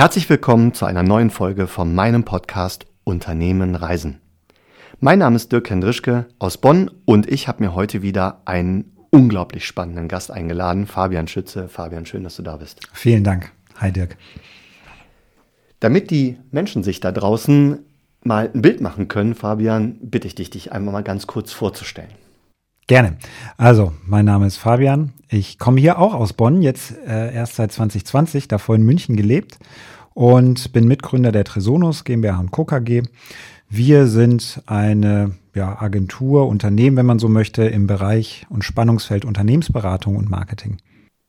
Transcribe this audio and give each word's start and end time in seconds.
Herzlich 0.00 0.30
willkommen 0.30 0.72
zu 0.72 0.86
einer 0.86 1.02
neuen 1.02 1.28
Folge 1.28 1.66
von 1.66 1.94
meinem 1.94 2.24
Podcast 2.24 2.86
Unternehmen 3.04 3.74
Reisen. 3.74 4.22
Mein 4.98 5.18
Name 5.18 5.36
ist 5.36 5.52
Dirk 5.52 5.68
Hendrischke 5.68 6.24
aus 6.38 6.56
Bonn 6.56 6.90
und 7.04 7.30
ich 7.30 7.48
habe 7.48 7.62
mir 7.62 7.74
heute 7.74 8.00
wieder 8.00 8.40
einen 8.46 8.96
unglaublich 9.10 9.66
spannenden 9.66 10.08
Gast 10.08 10.30
eingeladen, 10.30 10.86
Fabian 10.86 11.28
Schütze. 11.28 11.68
Fabian, 11.68 12.06
schön, 12.06 12.24
dass 12.24 12.36
du 12.36 12.42
da 12.42 12.56
bist. 12.56 12.80
Vielen 12.94 13.24
Dank. 13.24 13.52
Hi 13.76 13.92
Dirk. 13.92 14.16
Damit 15.80 16.10
die 16.10 16.38
Menschen 16.50 16.82
sich 16.82 17.00
da 17.00 17.12
draußen 17.12 17.80
mal 18.24 18.50
ein 18.54 18.62
Bild 18.62 18.80
machen 18.80 19.06
können, 19.06 19.34
Fabian, 19.34 19.98
bitte 20.00 20.26
ich 20.26 20.34
dich, 20.34 20.48
dich 20.48 20.72
einmal 20.72 20.94
mal 20.94 21.02
ganz 21.02 21.26
kurz 21.26 21.52
vorzustellen. 21.52 22.08
Gerne. 22.90 23.18
Also, 23.56 23.92
mein 24.04 24.24
Name 24.24 24.48
ist 24.48 24.56
Fabian. 24.56 25.12
Ich 25.28 25.60
komme 25.60 25.80
hier 25.80 26.00
auch 26.00 26.12
aus 26.12 26.32
Bonn, 26.32 26.60
jetzt 26.60 26.92
äh, 27.06 27.32
erst 27.32 27.54
seit 27.54 27.70
2020, 27.70 28.48
davor 28.48 28.74
in 28.74 28.82
München 28.82 29.14
gelebt 29.14 29.58
und 30.14 30.72
bin 30.72 30.86
Mitgründer 30.86 31.32
der 31.32 31.44
Tresonus 31.44 32.04
GmbH 32.04 32.38
und 32.38 32.50
Co. 32.50 32.64
KG. 32.64 33.02
Wir 33.68 34.06
sind 34.06 34.62
eine 34.66 35.32
ja, 35.54 35.80
Agentur, 35.80 36.48
Unternehmen, 36.48 36.96
wenn 36.96 37.06
man 37.06 37.18
so 37.18 37.28
möchte, 37.28 37.64
im 37.64 37.86
Bereich 37.86 38.46
und 38.48 38.64
Spannungsfeld 38.64 39.24
Unternehmensberatung 39.24 40.16
und 40.16 40.28
Marketing. 40.28 40.78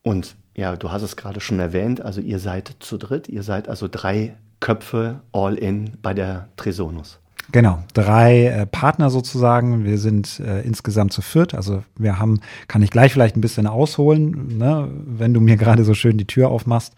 Und 0.03 0.35
ja, 0.55 0.75
du 0.75 0.91
hast 0.91 1.03
es 1.03 1.15
gerade 1.15 1.39
schon 1.39 1.59
erwähnt, 1.59 2.01
also 2.01 2.19
ihr 2.21 2.39
seid 2.39 2.75
zu 2.79 2.97
dritt, 2.97 3.29
ihr 3.29 3.43
seid 3.43 3.69
also 3.69 3.87
drei 3.89 4.35
Köpfe 4.59 5.21
all 5.31 5.55
in 5.55 5.97
bei 6.01 6.13
der 6.13 6.49
Tresonus. 6.55 7.19
Genau, 7.51 7.83
drei 7.93 8.45
äh, 8.45 8.65
Partner 8.65 9.09
sozusagen. 9.09 9.83
Wir 9.83 9.97
sind 9.97 10.39
äh, 10.39 10.61
insgesamt 10.61 11.11
zu 11.11 11.21
viert. 11.21 11.53
Also 11.53 11.83
wir 11.97 12.17
haben, 12.17 12.39
kann 12.67 12.81
ich 12.81 12.91
gleich 12.91 13.11
vielleicht 13.11 13.35
ein 13.35 13.41
bisschen 13.41 13.67
ausholen, 13.67 14.57
ne, 14.57 14.89
wenn 15.05 15.33
du 15.33 15.41
mir 15.41 15.57
gerade 15.57 15.83
so 15.83 15.93
schön 15.93 16.17
die 16.17 16.27
Tür 16.27 16.49
aufmachst. 16.49 16.93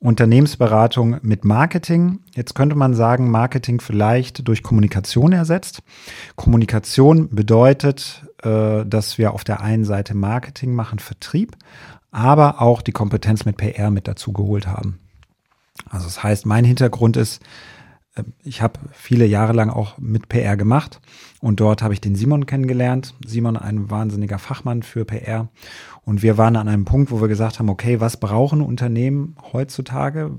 Unternehmensberatung 0.00 1.16
mit 1.22 1.44
Marketing. 1.44 2.20
Jetzt 2.34 2.54
könnte 2.54 2.76
man 2.76 2.94
sagen, 2.94 3.30
Marketing 3.30 3.80
vielleicht 3.80 4.46
durch 4.46 4.62
Kommunikation 4.62 5.32
ersetzt. 5.32 5.82
Kommunikation 6.36 7.30
bedeutet, 7.30 8.24
äh, 8.42 8.84
dass 8.86 9.18
wir 9.18 9.32
auf 9.32 9.42
der 9.42 9.60
einen 9.60 9.84
Seite 9.84 10.14
Marketing 10.14 10.74
machen, 10.74 11.00
Vertrieb, 11.00 11.56
aber 12.12 12.62
auch 12.62 12.80
die 12.80 12.92
Kompetenz 12.92 13.44
mit 13.44 13.56
PR 13.56 13.90
mit 13.90 14.06
dazu 14.06 14.32
geholt 14.32 14.68
haben. 14.68 15.00
Also 15.90 16.06
das 16.06 16.22
heißt, 16.22 16.46
mein 16.46 16.64
Hintergrund 16.64 17.16
ist, 17.16 17.42
äh, 18.14 18.22
ich 18.44 18.62
habe 18.62 18.78
viele 18.92 19.26
Jahre 19.26 19.52
lang 19.52 19.68
auch 19.68 19.98
mit 19.98 20.28
PR 20.28 20.56
gemacht 20.56 21.00
und 21.40 21.60
dort 21.60 21.82
habe 21.82 21.94
ich 21.94 22.00
den 22.00 22.16
Simon 22.16 22.46
kennengelernt. 22.46 23.14
Simon, 23.24 23.56
ein 23.56 23.90
wahnsinniger 23.90 24.38
Fachmann 24.38 24.82
für 24.82 25.04
PR. 25.04 25.48
Und 26.04 26.22
wir 26.22 26.36
waren 26.36 26.56
an 26.56 26.68
einem 26.68 26.84
Punkt, 26.84 27.10
wo 27.10 27.20
wir 27.20 27.28
gesagt 27.28 27.58
haben, 27.58 27.68
okay, 27.68 28.00
was 28.00 28.18
brauchen 28.18 28.60
Unternehmen 28.60 29.36
heutzutage? 29.52 30.32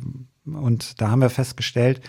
Und 0.46 1.00
da 1.00 1.12
haben 1.12 1.22
wir 1.22 1.30
festgestellt, 1.30 2.02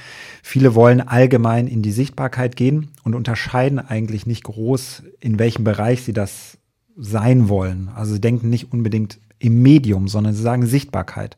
viele 0.43 0.75
wollen 0.75 1.01
allgemein 1.01 1.67
in 1.67 1.83
die 1.83 1.93
Sichtbarkeit 1.93 2.57
gehen 2.57 2.89
und 3.05 3.15
unterscheiden 3.15 3.79
eigentlich 3.79 4.27
nicht 4.27 4.45
groß, 4.45 5.03
in 5.21 5.39
welchem 5.39 5.63
Bereich 5.63 6.03
sie 6.03 6.13
das 6.13 6.59
sein 6.97 7.49
wollen. 7.49 7.91
Also 7.95 8.15
sie 8.15 8.21
denken 8.21 8.51
nicht 8.51 8.73
unbedingt 8.73 9.21
im 9.39 9.63
Medium, 9.63 10.09
sondern 10.09 10.35
sie 10.35 10.43
sagen 10.43 10.67
Sichtbarkeit. 10.67 11.37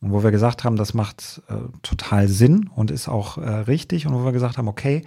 Und 0.00 0.12
wo 0.12 0.22
wir 0.22 0.30
gesagt 0.30 0.64
haben, 0.64 0.76
das 0.76 0.94
macht 0.94 1.42
äh, 1.48 1.54
total 1.82 2.28
Sinn 2.28 2.70
und 2.74 2.90
ist 2.90 3.08
auch 3.08 3.38
äh, 3.38 3.48
richtig. 3.48 4.06
Und 4.06 4.14
wo 4.14 4.24
wir 4.24 4.32
gesagt 4.32 4.58
haben, 4.58 4.68
okay, 4.68 5.04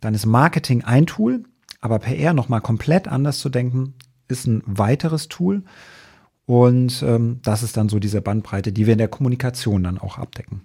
dann 0.00 0.14
ist 0.14 0.26
Marketing 0.26 0.84
ein 0.84 1.06
Tool, 1.06 1.42
aber 1.80 1.98
PR 1.98 2.34
nochmal 2.34 2.60
komplett 2.60 3.08
anders 3.08 3.38
zu 3.38 3.48
denken, 3.48 3.94
ist 4.28 4.46
ein 4.46 4.62
weiteres 4.64 5.28
Tool. 5.28 5.64
Und 6.46 7.02
ähm, 7.02 7.40
das 7.42 7.62
ist 7.62 7.76
dann 7.76 7.88
so 7.88 7.98
diese 7.98 8.22
Bandbreite, 8.22 8.72
die 8.72 8.86
wir 8.86 8.92
in 8.92 8.98
der 8.98 9.08
Kommunikation 9.08 9.82
dann 9.82 9.98
auch 9.98 10.18
abdecken. 10.18 10.62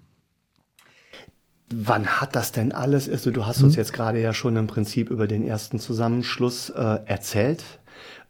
Wann 1.73 2.05
hat 2.05 2.35
das 2.35 2.51
denn 2.51 2.71
alles? 2.71 3.09
Also 3.09 3.31
du 3.31 3.45
hast 3.45 3.63
uns 3.63 3.73
hm. 3.73 3.79
jetzt 3.79 3.93
gerade 3.93 4.21
ja 4.21 4.33
schon 4.33 4.55
im 4.55 4.67
Prinzip 4.67 5.09
über 5.09 5.27
den 5.27 5.45
ersten 5.45 5.79
Zusammenschluss 5.79 6.69
äh, 6.69 6.99
erzählt. 7.05 7.63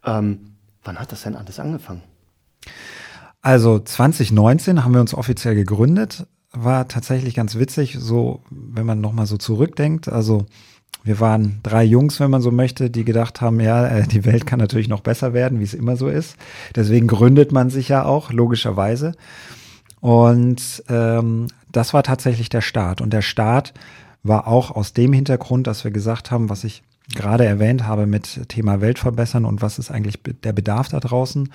Ähm, 0.04 0.56
wann 0.82 0.98
hat 0.98 1.12
das 1.12 1.22
denn 1.22 1.36
alles 1.36 1.60
angefangen? 1.60 2.02
Also 3.44 3.78
2019 3.78 4.84
haben 4.84 4.94
wir 4.94 5.02
uns 5.02 5.12
offiziell 5.12 5.54
gegründet. 5.54 6.26
War 6.52 6.88
tatsächlich 6.88 7.34
ganz 7.34 7.56
witzig, 7.56 7.94
so 8.00 8.40
wenn 8.48 8.86
man 8.86 9.02
nochmal 9.02 9.26
so 9.26 9.36
zurückdenkt. 9.36 10.08
Also 10.08 10.46
wir 11.02 11.20
waren 11.20 11.60
drei 11.62 11.84
Jungs, 11.84 12.20
wenn 12.20 12.30
man 12.30 12.40
so 12.40 12.50
möchte, 12.50 12.88
die 12.88 13.04
gedacht 13.04 13.42
haben, 13.42 13.60
ja, 13.60 13.86
äh, 13.86 14.06
die 14.06 14.24
Welt 14.24 14.46
kann 14.46 14.58
natürlich 14.58 14.88
noch 14.88 15.02
besser 15.02 15.34
werden, 15.34 15.60
wie 15.60 15.64
es 15.64 15.74
immer 15.74 15.96
so 15.96 16.08
ist. 16.08 16.36
Deswegen 16.74 17.06
gründet 17.06 17.52
man 17.52 17.68
sich 17.68 17.90
ja 17.90 18.06
auch, 18.06 18.32
logischerweise. 18.32 19.12
Und 20.00 20.82
ähm, 20.88 21.48
das 21.70 21.92
war 21.92 22.02
tatsächlich 22.02 22.48
der 22.48 22.62
Start. 22.62 23.02
Und 23.02 23.12
der 23.12 23.20
Start 23.20 23.74
war 24.22 24.48
auch 24.48 24.70
aus 24.70 24.94
dem 24.94 25.12
Hintergrund, 25.12 25.66
dass 25.66 25.84
wir 25.84 25.90
gesagt 25.90 26.30
haben, 26.30 26.48
was 26.48 26.64
ich 26.64 26.82
gerade 27.14 27.44
erwähnt 27.44 27.86
habe 27.86 28.06
mit 28.06 28.48
Thema 28.48 28.80
Welt 28.80 28.98
verbessern 28.98 29.44
und 29.44 29.60
was 29.60 29.78
ist 29.78 29.90
eigentlich 29.90 30.20
der 30.22 30.54
Bedarf 30.54 30.88
da 30.88 31.00
draußen, 31.00 31.50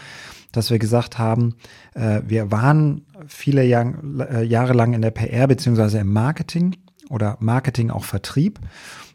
dass 0.52 0.72
wir 0.72 0.80
gesagt 0.80 1.18
haben, 1.18 1.56
äh, 1.94 2.22
wir 2.26 2.52
waren 2.52 3.06
viele 3.28 3.64
Jahr, 3.64 3.94
äh, 4.20 4.44
Jahre 4.44 4.74
lang 4.74 4.94
in 4.94 5.02
der 5.02 5.12
PR 5.12 5.48
beziehungsweise 5.48 6.00
im 6.00 6.12
Marketing 6.12 6.76
oder 7.10 7.38
Marketing 7.40 7.90
auch 7.92 8.04
Vertrieb. 8.04 8.60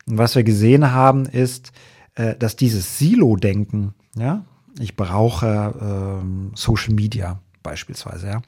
Und 0.07 0.19
was 0.19 0.35
wir 0.35 0.45
gesehen 0.45 0.93
haben, 0.93 1.27
ist, 1.27 1.73
äh, 2.15 2.37
dass 2.37 2.57
dieses 2.57 2.99
Silo-Denken, 2.99 3.95
ja, 4.17 4.45
ich 4.79 4.97
brauche 4.97 6.21
ähm, 6.21 6.53
Social 6.55 6.95
Media 6.95 7.41
beispielsweise, 7.63 8.27
ja, 8.27 8.43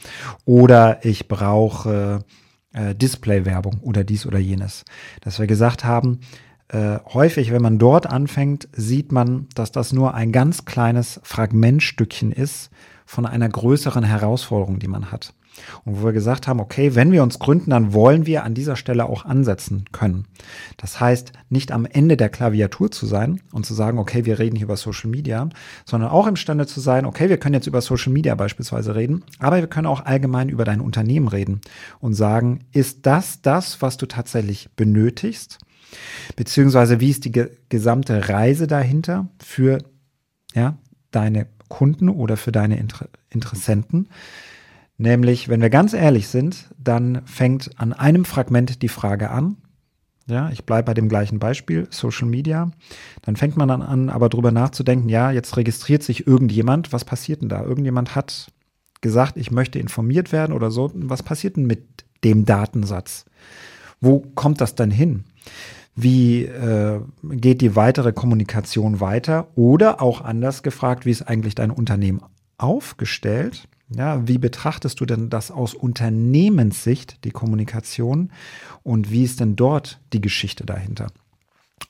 oder 0.45 1.05
ich 1.05 1.29
brauche 1.29 2.25
äh, 2.73 2.95
Display-Werbung 2.95 3.79
oder 3.81 4.05
dies 4.05 4.27
oder 4.27 4.39
jenes, 4.39 4.85
dass 5.21 5.39
wir 5.39 5.47
gesagt 5.47 5.85
haben, 5.85 6.21
äh, 6.69 6.99
häufig, 7.13 7.53
wenn 7.53 7.63
man 7.63 7.79
dort 7.79 8.07
anfängt, 8.07 8.69
sieht 8.73 9.13
man, 9.13 9.49
dass 9.55 9.73
das 9.73 9.93
nur 9.93 10.15
ein 10.15 10.33
ganz 10.33 10.65
kleines 10.65 11.21
Fragmentstückchen 11.23 12.33
ist 12.33 12.71
von 13.05 13.25
einer 13.27 13.49
größeren 13.49 14.05
Herausforderung, 14.05 14.79
die 14.79 14.89
man 14.89 15.13
hat. 15.13 15.33
Und 15.85 16.01
wo 16.01 16.05
wir 16.07 16.13
gesagt 16.13 16.49
haben, 16.49 16.61
okay, 16.61 16.95
wenn 16.95 17.13
wir 17.13 17.23
uns 17.23 17.39
gründen, 17.39 17.71
dann 17.71 17.93
wollen 17.93 18.27
wir 18.27 18.45
an 18.45 18.55
dieser 18.55 18.77
Stelle 18.77 19.07
auch 19.07 19.25
ansetzen 19.25 19.85
können. 19.93 20.27
Das 20.77 21.01
heißt, 21.01 21.33
nicht 21.49 21.73
am 21.73 21.87
Ende 21.87 22.17
der 22.17 22.29
Klaviatur 22.29 22.91
zu 22.91 23.07
sein 23.07 23.41
und 23.53 23.65
zu 23.65 23.75
sagen, 23.75 23.99
okay, 23.99 24.25
wir 24.25 24.39
reden 24.39 24.57
hier 24.57 24.67
über 24.67 24.77
Social 24.77 25.11
Media, 25.11 25.49
sondern 25.85 26.11
auch 26.11 26.27
imstande 26.27 26.67
zu 26.67 26.81
sein, 26.81 27.07
okay, 27.07 27.29
wir 27.29 27.39
können 27.39 27.55
jetzt 27.55 27.67
über 27.67 27.81
Social 27.81 28.13
Media 28.13 28.35
beispielsweise 28.35 28.95
reden, 28.95 29.25
aber 29.39 29.57
wir 29.57 29.67
können 29.67 29.87
auch 29.87 30.05
allgemein 30.05 30.49
über 30.49 30.65
dein 30.65 30.81
Unternehmen 30.81 31.29
reden 31.29 31.61
und 32.01 32.15
sagen, 32.15 32.61
ist 32.73 33.07
das 33.07 33.41
das, 33.43 33.81
was 33.83 33.97
du 33.97 34.07
tatsächlich 34.07 34.69
benötigst? 34.77 35.59
Beziehungsweise 36.37 37.01
wie 37.01 37.11
ist 37.11 37.25
die 37.25 37.33
ge 37.33 37.51
gesamte 37.69 38.29
Reise 38.29 38.67
dahinter 38.67 39.29
für 39.43 39.79
ja, 40.55 40.77
deine 41.11 41.47
Kunden 41.69 42.09
oder 42.09 42.37
für 42.37 42.53
deine 42.53 42.79
Inter 42.79 43.09
Interessenten? 43.31 44.09
Nämlich, 44.99 45.49
wenn 45.49 45.61
wir 45.61 45.71
ganz 45.71 45.93
ehrlich 45.93 46.29
sind, 46.29 46.69
dann 46.79 47.23
fängt 47.27 47.79
an 47.79 47.93
einem 47.93 48.25
Fragment 48.25 48.83
die 48.83 48.89
Frage 48.89 49.31
an. 49.31 49.57
Ja, 50.29 50.51
ich 50.51 50.65
bleibe 50.65 50.87
bei 50.87 50.95
dem 50.95 51.09
gleichen 51.09 51.39
Beispiel, 51.39 51.87
Social 51.91 52.27
Media. 52.27 52.73
Dann 53.23 53.37
fängt 53.37 53.57
man 53.57 53.69
dann 53.69 53.83
an, 53.83 54.09
aber 54.09 54.29
drüber 54.29 54.51
nachzudenken, 54.51 55.09
ja, 55.09 55.31
jetzt 55.31 55.57
registriert 55.57 56.03
sich 56.03 56.27
irgendjemand, 56.27 56.93
was 56.93 57.05
passiert 57.05 57.43
denn 57.43 57.49
da? 57.49 57.63
Irgendjemand 57.63 58.17
hat 58.17 58.51
gesagt, 59.03 59.37
ich 59.37 59.51
möchte 59.53 59.79
informiert 59.79 60.33
werden 60.33 60.53
oder 60.53 60.71
so. 60.71 60.91
Was 60.95 61.23
passiert 61.23 61.57
denn 61.57 61.67
mit 61.67 62.05
dem 62.25 62.45
Datensatz? 62.45 63.27
Wo 64.01 64.21
kommt 64.35 64.61
das 64.61 64.75
dann 64.75 64.91
hin? 64.91 65.25
Wie 65.95 66.45
äh, 66.45 67.01
geht 67.23 67.63
die 67.63 67.75
weitere 67.75 68.13
Kommunikation 68.13 69.01
weiter? 69.01 69.49
Oder 69.55 70.03
auch 70.03 70.21
anders 70.21 70.63
gefragt, 70.63 71.07
wie 71.07 71.11
ist 71.11 71.23
eigentlich 71.23 71.55
dein 71.55 71.71
Unternehmen 71.71 72.21
aufgestellt? 72.59 73.69
Ja, 73.89 74.27
wie 74.27 74.39
betrachtest 74.39 75.01
du 75.01 75.07
denn 75.07 75.31
das 75.31 75.51
aus 75.51 75.73
Unternehmenssicht, 75.73 77.25
die 77.25 77.31
Kommunikation? 77.31 78.31
Und 78.83 79.11
wie 79.11 79.25
ist 79.25 79.41
denn 79.41 79.57
dort 79.57 80.01
die 80.13 80.21
Geschichte 80.21 80.67
dahinter? 80.67 81.07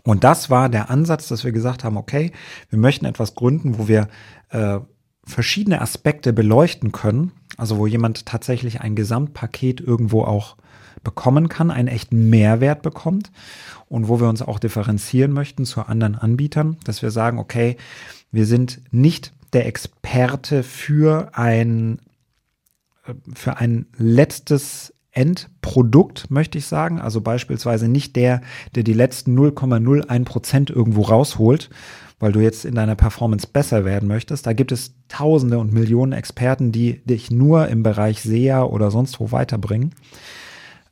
Und 0.04 0.22
das 0.22 0.50
war 0.50 0.69
der 0.69 0.90
Ansatz, 0.90 1.28
dass 1.28 1.42
wir 1.42 1.52
gesagt 1.52 1.82
haben, 1.82 1.96
okay, 1.96 2.32
wir 2.69 2.78
möchten 2.78 3.06
etwas 3.06 3.34
gründen, 3.34 3.78
wo 3.78 3.88
wir 3.88 4.08
äh, 4.50 4.78
verschiedene 5.25 5.81
Aspekte 5.81 6.32
beleuchten 6.32 6.92
können, 6.92 7.32
also 7.56 7.78
wo 7.78 7.86
jemand 7.86 8.26
tatsächlich 8.26 8.81
ein 8.82 8.94
Gesamtpaket 8.94 9.81
irgendwo 9.81 10.22
auch 10.22 10.56
bekommen 11.02 11.48
kann, 11.48 11.70
einen 11.70 11.88
echten 11.88 12.31
Mehrwert 12.31 12.82
bekommt 12.82 13.31
und 13.88 14.08
wo 14.08 14.20
wir 14.20 14.28
uns 14.28 14.43
auch 14.43 14.58
differenzieren 14.58 15.32
möchten 15.32 15.64
zu 15.64 15.82
anderen 15.82 16.16
Anbietern, 16.16 16.76
dass 16.84 17.02
wir 17.02 17.10
sagen, 17.10 17.38
okay, 17.38 17.76
wir 18.32 18.46
sind 18.46 18.81
nicht 18.90 19.32
der 19.52 19.66
Experte 19.66 20.62
für 20.62 21.31
ein, 21.34 22.00
für 23.34 23.58
ein 23.58 23.87
letztes 23.96 24.93
Endprodukt, 25.12 26.31
möchte 26.31 26.58
ich 26.58 26.66
sagen. 26.66 27.00
Also 27.00 27.22
beispielsweise 27.22 27.88
nicht 27.88 28.16
der, 28.16 28.43
der 28.75 28.82
die 28.82 28.93
letzten 28.93 29.38
0,01 29.38 30.25
Prozent 30.25 30.70
irgendwo 30.70 31.02
rausholt, 31.02 31.70
weil 32.19 32.32
du 32.32 32.40
jetzt 32.40 32.64
in 32.64 32.75
deiner 32.75 32.96
Performance 32.96 33.46
besser 33.50 33.84
werden 33.84 34.08
möchtest. 34.08 34.46
Da 34.46 34.52
gibt 34.52 34.72
es 34.72 34.94
Tausende 35.08 35.58
und 35.58 35.72
Millionen 35.72 36.12
Experten, 36.12 36.72
die 36.72 37.02
dich 37.04 37.31
nur 37.31 37.69
im 37.69 37.82
Bereich 37.82 38.20
SEA 38.22 38.64
oder 38.64 38.90
sonst 38.90 39.20
wo 39.20 39.32
weiterbringen. 39.32 39.94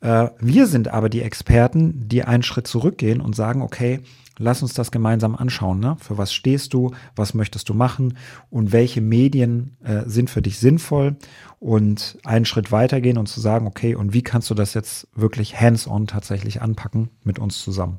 Äh, 0.05 0.29
wir 0.39 0.67
sind 0.67 0.89
aber 0.89 1.09
die 1.09 1.23
Experten, 1.23 2.07
die 2.07 2.23
einen 2.23 2.43
Schritt 2.43 2.67
zurückgehen 2.67 3.21
und 3.21 3.35
sagen, 3.35 3.63
okay, 3.63 4.01
lass 4.37 4.61
uns 4.61 4.75
das 4.75 4.91
gemeinsam 4.91 5.35
anschauen. 5.35 5.79
Ne? 5.79 5.97
Für 5.99 6.19
was 6.19 6.31
stehst 6.31 6.75
du? 6.75 6.91
Was 7.15 7.33
möchtest 7.33 7.69
du 7.69 7.73
machen? 7.73 8.15
Und 8.51 8.71
welche 8.71 9.01
Medien 9.01 9.77
äh, 9.83 10.03
sind 10.05 10.29
für 10.29 10.43
dich 10.43 10.59
sinnvoll? 10.59 11.15
Und 11.59 12.19
einen 12.23 12.45
Schritt 12.45 12.71
weitergehen 12.71 13.17
und 13.17 13.25
zu 13.25 13.41
sagen, 13.41 13.65
okay, 13.65 13.95
und 13.95 14.13
wie 14.13 14.21
kannst 14.21 14.47
du 14.51 14.53
das 14.53 14.75
jetzt 14.75 15.07
wirklich 15.15 15.59
hands-on 15.59 16.05
tatsächlich 16.05 16.61
anpacken 16.61 17.09
mit 17.23 17.39
uns 17.39 17.63
zusammen? 17.63 17.97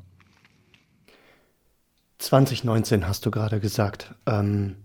2019 2.19 3.05
hast 3.05 3.25
du 3.25 3.31
gerade 3.31 3.59
gesagt. 3.59 4.15
Ähm, 4.25 4.77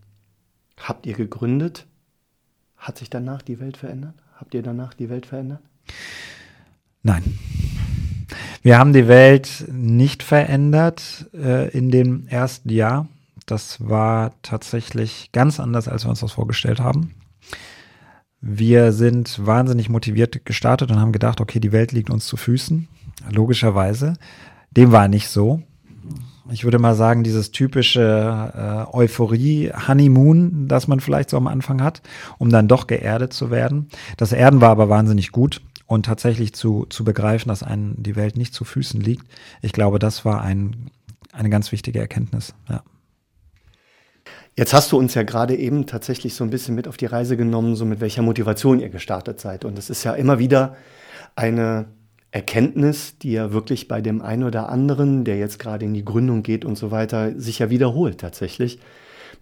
habt 0.76 1.06
ihr 1.06 1.14
gegründet? 1.14 1.86
Hat 2.76 2.98
sich 2.98 3.10
danach 3.10 3.42
die 3.42 3.60
Welt 3.60 3.76
verändert? 3.76 4.16
Habt 4.34 4.54
ihr 4.54 4.62
danach 4.64 4.92
die 4.92 5.08
Welt 5.08 5.26
verändert? 5.26 5.60
Nein. 7.02 7.38
Wir 8.62 8.78
haben 8.78 8.92
die 8.92 9.08
Welt 9.08 9.66
nicht 9.70 10.22
verändert 10.22 11.28
äh, 11.34 11.68
in 11.70 11.90
dem 11.90 12.26
ersten 12.28 12.68
Jahr. 12.68 13.08
Das 13.46 13.88
war 13.88 14.32
tatsächlich 14.42 15.30
ganz 15.32 15.58
anders, 15.58 15.88
als 15.88 16.04
wir 16.04 16.10
uns 16.10 16.20
das 16.20 16.32
vorgestellt 16.32 16.80
haben. 16.80 17.14
Wir 18.40 18.92
sind 18.92 19.44
wahnsinnig 19.44 19.88
motiviert 19.88 20.44
gestartet 20.44 20.90
und 20.90 21.00
haben 21.00 21.12
gedacht, 21.12 21.40
okay, 21.40 21.60
die 21.60 21.72
Welt 21.72 21.92
liegt 21.92 22.10
uns 22.10 22.26
zu 22.26 22.36
Füßen. 22.36 22.88
Logischerweise. 23.30 24.14
Dem 24.70 24.92
war 24.92 25.08
nicht 25.08 25.28
so 25.28 25.62
ich 26.50 26.64
würde 26.64 26.78
mal 26.78 26.94
sagen, 26.94 27.22
dieses 27.22 27.50
typische 27.50 28.52
äh, 28.92 28.96
Euphorie-Honeymoon, 28.96 30.66
das 30.68 30.88
man 30.88 31.00
vielleicht 31.00 31.30
so 31.30 31.36
am 31.36 31.46
Anfang 31.46 31.82
hat, 31.82 32.02
um 32.38 32.50
dann 32.50 32.68
doch 32.68 32.86
geerdet 32.86 33.32
zu 33.32 33.50
werden. 33.50 33.88
Das 34.16 34.32
Erden 34.32 34.60
war 34.60 34.70
aber 34.70 34.88
wahnsinnig 34.88 35.32
gut 35.32 35.62
und 35.92 36.06
tatsächlich 36.06 36.54
zu, 36.54 36.86
zu 36.88 37.04
begreifen, 37.04 37.50
dass 37.50 37.62
einen 37.62 38.02
die 38.02 38.16
Welt 38.16 38.38
nicht 38.38 38.54
zu 38.54 38.64
Füßen 38.64 38.98
liegt. 38.98 39.26
Ich 39.60 39.74
glaube, 39.74 39.98
das 39.98 40.24
war 40.24 40.40
ein, 40.40 40.90
eine 41.32 41.50
ganz 41.50 41.70
wichtige 41.70 41.98
Erkenntnis. 41.98 42.54
Ja. 42.66 42.82
Jetzt 44.56 44.72
hast 44.72 44.90
du 44.90 44.98
uns 44.98 45.12
ja 45.12 45.22
gerade 45.22 45.54
eben 45.54 45.86
tatsächlich 45.86 46.34
so 46.34 46.44
ein 46.44 46.50
bisschen 46.50 46.74
mit 46.74 46.88
auf 46.88 46.96
die 46.96 47.04
Reise 47.04 47.36
genommen, 47.36 47.76
so 47.76 47.84
mit 47.84 48.00
welcher 48.00 48.22
Motivation 48.22 48.80
ihr 48.80 48.88
gestartet 48.88 49.38
seid. 49.38 49.66
Und 49.66 49.78
es 49.78 49.90
ist 49.90 50.02
ja 50.02 50.14
immer 50.14 50.38
wieder 50.38 50.76
eine 51.36 51.88
Erkenntnis, 52.30 53.18
die 53.18 53.32
ja 53.32 53.52
wirklich 53.52 53.86
bei 53.86 54.00
dem 54.00 54.22
einen 54.22 54.44
oder 54.44 54.70
anderen, 54.70 55.24
der 55.24 55.36
jetzt 55.36 55.58
gerade 55.58 55.84
in 55.84 55.92
die 55.92 56.06
Gründung 56.06 56.42
geht 56.42 56.64
und 56.64 56.78
so 56.78 56.90
weiter, 56.90 57.38
sich 57.38 57.58
ja 57.58 57.68
wiederholt 57.68 58.18
tatsächlich. 58.18 58.78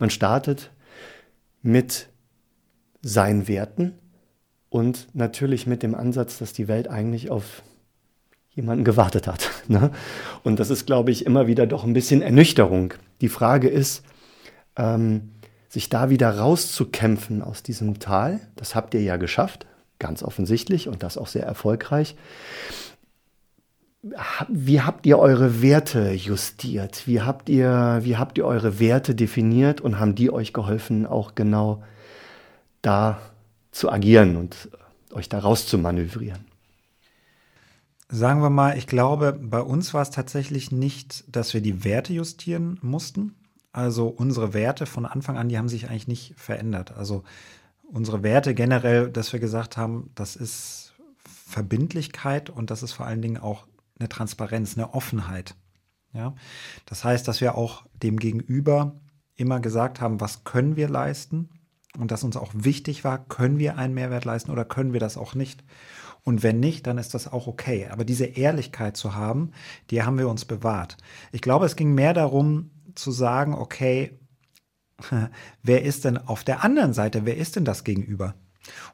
Man 0.00 0.11
startet 0.11 0.73
mit 1.62 2.08
seinen 3.03 3.46
Werten 3.46 3.93
und 4.70 5.08
natürlich 5.14 5.67
mit 5.67 5.82
dem 5.82 5.94
Ansatz, 5.94 6.38
dass 6.38 6.52
die 6.52 6.69
Welt 6.69 6.88
eigentlich 6.88 7.31
auf 7.31 7.62
jemanden 8.50 8.84
gewartet 8.84 9.26
hat. 9.26 9.50
Ne? 9.69 9.93
Und 10.43 10.58
das 10.58 10.69
ist, 10.69 10.84
glaube 10.84 11.12
ich, 11.12 11.25
immer 11.26 11.46
wieder 11.46 11.64
doch 11.64 11.84
ein 11.84 11.93
bisschen 11.93 12.22
Ernüchterung. 12.22 12.94
Die 13.20 13.28
Frage 13.28 13.69
ist, 13.69 14.02
ähm, 14.75 15.31
sich 15.69 15.88
da 15.88 16.11
wieder 16.11 16.38
rauszukämpfen 16.38 17.40
aus 17.40 17.62
diesem 17.62 18.00
Tal, 18.00 18.40
das 18.56 18.75
habt 18.75 18.94
ihr 18.94 19.02
ja 19.02 19.17
geschafft, 19.17 19.67
ganz 20.00 20.25
offensichtlich 20.25 20.88
und 20.88 21.05
das 21.05 21.17
auch 21.17 21.28
sehr 21.28 21.44
erfolgreich. 21.44 22.17
Wie 24.49 24.81
habt 24.81 25.06
ihr 25.06 25.20
eure 25.20 25.62
Werte 25.62 26.11
justiert? 26.11 27.06
Wie 27.06 27.20
habt 27.20 27.49
ihr, 27.49 28.00
wie 28.02 28.17
habt 28.17 28.38
ihr 28.38 28.46
eure 28.46 28.81
Werte 28.81 29.14
definiert 29.14 29.81
und 29.81 30.00
haben 30.00 30.17
die 30.17 30.32
euch 30.32 30.52
geholfen, 30.52 31.06
auch 31.06 31.37
genau 31.37 31.84
da 32.82 33.20
zu 33.72 33.90
agieren 33.90 34.37
und 34.37 34.70
euch 35.12 35.28
da 35.28 35.38
raus 35.38 35.67
zu 35.67 35.78
manövrieren? 35.78 36.44
Sagen 38.08 38.43
wir 38.43 38.50
mal, 38.50 38.76
ich 38.76 38.88
glaube, 38.88 39.32
bei 39.40 39.61
uns 39.61 39.94
war 39.94 40.02
es 40.02 40.11
tatsächlich 40.11 40.72
nicht, 40.72 41.25
dass 41.28 41.55
wir 41.55 41.61
die 41.61 41.84
Werte 41.84 42.12
justieren 42.12 42.78
mussten. 42.82 43.37
Also 43.72 44.08
unsere 44.08 44.52
Werte 44.52 44.84
von 44.87 45.06
Anfang 45.06 45.38
an, 45.38 45.49
die 45.49 45.58
haben 45.58 45.69
sich 45.69 45.88
eigentlich 45.88 46.08
nicht 46.08 46.34
verändert. 46.37 46.96
Also 46.96 47.22
unsere 47.84 48.25
Werte 48.25 48.55
generell, 48.55 49.11
dass 49.11 49.32
wir 49.32 49.38
gesagt 49.38 49.76
haben, 49.76 50.11
das 50.17 50.34
ist 50.34 50.94
Verbindlichkeit 51.25 52.50
und 52.50 52.70
das 52.70 52.82
ist 52.82 52.93
vor 52.93 53.06
allen 53.06 53.22
Dingen 53.22 53.37
auch 53.37 53.67
eine 53.99 54.08
Transparenz, 54.08 54.76
eine 54.76 54.93
Offenheit. 54.93 55.55
Ja, 56.12 56.34
das 56.87 57.05
heißt, 57.05 57.28
dass 57.28 57.40
wir 57.40 57.55
auch 57.55 57.84
dem 57.93 58.19
Gegenüber 58.19 58.96
immer 59.37 59.61
gesagt 59.61 60.00
haben, 60.00 60.20
was 60.20 60.43
können 60.43 60.75
wir 60.75 60.88
leisten 60.88 61.49
und 61.99 62.11
dass 62.11 62.25
uns 62.25 62.37
auch 62.37 62.53
wichtig 62.55 63.05
war, 63.05 63.19
können 63.27 63.59
wir 63.59 63.77
einen 63.77 63.95
Mehrwert 63.95 64.25
leisten 64.25 64.51
oder 64.51 64.65
können 64.65 64.93
wir 64.93 65.01
das 65.01 65.17
auch 65.17 65.35
nicht. 65.35 65.65
Und 66.23 66.43
wenn 66.43 66.61
nicht, 66.61 66.87
dann 66.87 66.99
ist 66.99 67.15
das 67.15 67.33
auch 67.33 67.47
okay. 67.47 67.89
Aber 67.91 68.05
diese 68.05 68.27
Ehrlichkeit 68.27 68.97
zu 68.97 69.15
haben, 69.15 69.53
die 69.91 70.03
haben 70.03 70.19
wir 70.19 70.29
uns 70.29 70.45
bewahrt. 70.45 70.97
Ich 71.33 71.41
glaube, 71.41 71.67
es 71.67 71.77
ging 71.77 71.95
mehr 71.95 72.13
darum 72.13 72.71
zu 72.95 73.11
sagen, 73.11 73.55
okay, 73.55 74.19
wer 75.63 75.83
ist 75.83 76.05
denn 76.05 76.19
auf 76.19 76.45
der 76.45 76.63
anderen 76.63 76.93
Seite, 76.93 77.25
wer 77.25 77.37
ist 77.37 77.57
denn 77.57 77.65
das 77.65 77.85
Gegenüber? 77.85 78.35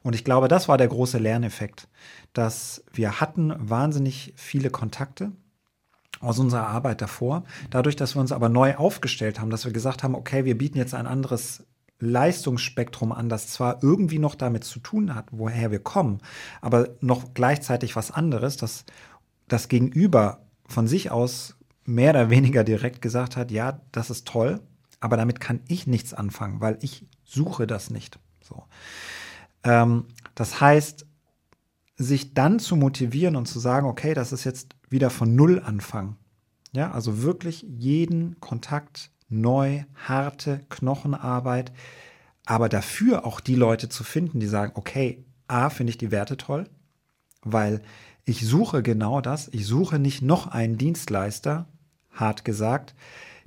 Und 0.01 0.15
ich 0.15 0.23
glaube, 0.23 0.47
das 0.47 0.67
war 0.67 0.77
der 0.77 0.87
große 0.87 1.17
Lerneffekt, 1.17 1.89
dass 2.33 2.83
wir 2.93 3.19
hatten 3.19 3.53
wahnsinnig 3.57 4.33
viele 4.35 4.69
Kontakte 4.69 5.33
aus 6.19 6.39
unserer 6.39 6.67
Arbeit 6.67 7.01
davor. 7.01 7.43
Dadurch, 7.69 7.95
dass 7.95 8.15
wir 8.15 8.21
uns 8.21 8.31
aber 8.31 8.49
neu 8.49 8.75
aufgestellt 8.75 9.39
haben, 9.39 9.49
dass 9.49 9.65
wir 9.65 9.73
gesagt 9.73 10.01
haben, 10.03 10.15
okay, 10.15 10.45
wir 10.45 10.57
bieten 10.57 10.77
jetzt 10.77 10.93
ein 10.93 11.05
anderes 11.05 11.63
Leistungsspektrum 11.99 13.11
an, 13.11 13.29
das 13.29 13.47
zwar 13.47 13.83
irgendwie 13.83 14.19
noch 14.19 14.35
damit 14.35 14.63
zu 14.63 14.79
tun 14.79 15.15
hat, 15.15 15.27
woher 15.31 15.71
wir 15.71 15.79
kommen, 15.79 16.19
aber 16.61 16.89
noch 17.01 17.33
gleichzeitig 17.33 17.95
was 17.95 18.11
anderes, 18.11 18.57
dass 18.57 18.85
das 19.47 19.67
Gegenüber 19.67 20.45
von 20.67 20.87
sich 20.87 21.11
aus 21.11 21.55
mehr 21.85 22.11
oder 22.11 22.29
weniger 22.29 22.63
direkt 22.63 23.01
gesagt 23.01 23.37
hat, 23.37 23.51
ja, 23.51 23.81
das 23.91 24.09
ist 24.09 24.27
toll, 24.27 24.59
aber 24.99 25.17
damit 25.17 25.39
kann 25.39 25.61
ich 25.67 25.87
nichts 25.87 26.13
anfangen, 26.13 26.61
weil 26.61 26.77
ich 26.81 27.05
suche 27.23 27.65
das 27.65 27.89
nicht. 27.89 28.19
So. 28.41 28.63
Ähm, 29.63 30.05
das 30.35 30.61
heißt, 30.61 31.05
sich 31.97 32.33
dann 32.33 32.59
zu 32.59 32.75
motivieren 32.75 33.35
und 33.35 33.47
zu 33.47 33.59
sagen, 33.59 33.87
okay, 33.87 34.13
das 34.13 34.31
ist 34.31 34.43
jetzt 34.43 34.75
wieder 34.89 35.09
von 35.09 35.35
Null 35.35 35.61
anfangen. 35.65 36.17
Ja, 36.73 36.91
also 36.91 37.23
wirklich 37.23 37.65
jeden 37.67 38.39
Kontakt 38.39 39.11
neu, 39.29 39.83
harte 39.95 40.61
Knochenarbeit, 40.69 41.71
aber 42.45 42.69
dafür 42.69 43.25
auch 43.25 43.39
die 43.39 43.55
Leute 43.55 43.89
zu 43.89 44.03
finden, 44.03 44.39
die 44.39 44.47
sagen, 44.47 44.71
okay, 44.75 45.25
A, 45.47 45.69
finde 45.69 45.91
ich 45.91 45.97
die 45.97 46.11
Werte 46.11 46.37
toll, 46.37 46.69
weil 47.41 47.81
ich 48.25 48.45
suche 48.45 48.83
genau 48.83 49.21
das. 49.21 49.47
Ich 49.53 49.65
suche 49.65 49.99
nicht 49.99 50.21
noch 50.21 50.47
einen 50.47 50.77
Dienstleister, 50.77 51.67
hart 52.11 52.43
gesagt, 52.43 52.95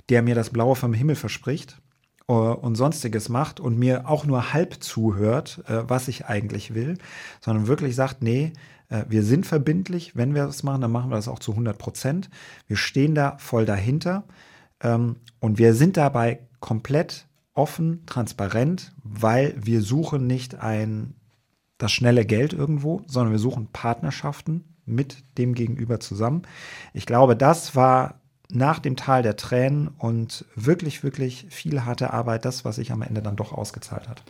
der 0.09 0.21
mir 0.23 0.35
das 0.35 0.49
Blaue 0.49 0.75
vom 0.75 0.93
Himmel 0.93 1.15
verspricht 1.15 1.79
äh, 2.27 2.33
und 2.33 2.75
sonstiges 2.75 3.29
macht 3.29 3.59
und 3.59 3.77
mir 3.77 4.09
auch 4.09 4.25
nur 4.25 4.53
halb 4.53 4.83
zuhört, 4.83 5.63
äh, 5.67 5.83
was 5.87 6.07
ich 6.07 6.25
eigentlich 6.25 6.73
will, 6.73 6.97
sondern 7.41 7.67
wirklich 7.67 7.95
sagt, 7.95 8.23
nee, 8.23 8.53
äh, 8.89 9.05
wir 9.07 9.23
sind 9.23 9.45
verbindlich, 9.45 10.15
wenn 10.15 10.33
wir 10.33 10.45
das 10.45 10.63
machen, 10.63 10.81
dann 10.81 10.91
machen 10.91 11.11
wir 11.11 11.15
das 11.15 11.27
auch 11.27 11.39
zu 11.39 11.51
100 11.51 11.77
Prozent. 11.77 12.29
Wir 12.67 12.77
stehen 12.77 13.13
da 13.13 13.37
voll 13.37 13.65
dahinter 13.65 14.23
ähm, 14.83 15.17
und 15.39 15.57
wir 15.57 15.73
sind 15.73 15.97
dabei 15.97 16.39
komplett 16.59 17.27
offen, 17.53 18.05
transparent, 18.05 18.93
weil 19.03 19.53
wir 19.57 19.81
suchen 19.81 20.27
nicht 20.27 20.55
ein 20.55 21.15
das 21.77 21.91
schnelle 21.91 22.25
Geld 22.25 22.53
irgendwo, 22.53 23.01
sondern 23.07 23.31
wir 23.31 23.39
suchen 23.39 23.67
Partnerschaften 23.73 24.63
mit 24.85 25.23
dem 25.37 25.55
Gegenüber 25.55 25.99
zusammen. 25.99 26.43
Ich 26.93 27.05
glaube, 27.05 27.35
das 27.35 27.75
war 27.75 28.21
nach 28.51 28.79
dem 28.79 28.95
Tal 28.95 29.23
der 29.23 29.35
Tränen 29.35 29.87
und 29.97 30.45
wirklich, 30.55 31.03
wirklich 31.03 31.47
viel 31.49 31.83
harte 31.83 32.11
Arbeit, 32.11 32.45
das, 32.45 32.65
was 32.65 32.75
sich 32.75 32.91
am 32.91 33.01
Ende 33.01 33.21
dann 33.21 33.35
doch 33.35 33.53
ausgezahlt 33.53 34.07
hat. 34.09 34.23